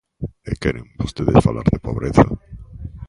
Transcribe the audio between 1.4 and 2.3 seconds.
falar de pobreza.